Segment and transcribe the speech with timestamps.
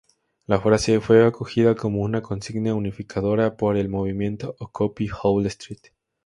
[0.47, 5.91] La frase fue acogida como una consigna unificadora por el movimiento Occupy Wall Street.